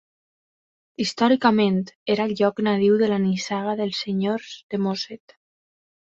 Històricament, 1.03 1.75
era 2.13 2.25
el 2.29 2.33
lloc 2.39 2.61
nadiu 2.67 2.95
de 3.01 3.09
la 3.11 3.19
nissaga 3.25 3.75
dels 3.81 3.99
senyors 4.05 4.49
de 4.75 4.81
Mosset. 4.87 5.37